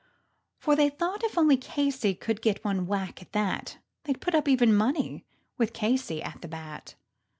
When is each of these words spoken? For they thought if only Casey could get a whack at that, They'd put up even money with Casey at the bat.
For 0.57 0.75
they 0.75 0.89
thought 0.89 1.23
if 1.23 1.37
only 1.37 1.57
Casey 1.57 2.15
could 2.15 2.41
get 2.41 2.59
a 2.65 2.75
whack 2.75 3.21
at 3.21 3.33
that, 3.33 3.77
They'd 4.05 4.19
put 4.19 4.33
up 4.33 4.47
even 4.47 4.73
money 4.73 5.25
with 5.59 5.73
Casey 5.73 6.23
at 6.23 6.41
the 6.41 6.47
bat. 6.47 6.95